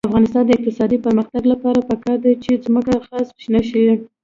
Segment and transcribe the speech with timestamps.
[0.01, 3.83] د افغانستان د اقتصادي پرمختګ لپاره پکار ده چې ځمکه غصب نشي.